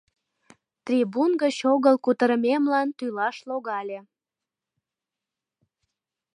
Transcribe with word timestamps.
Трибун 0.85 1.31
гыч 1.41 1.57
огыл 1.73 1.95
кутырымемлан 2.05 2.87
тӱлаш 2.97 3.37
логале. 3.49 3.99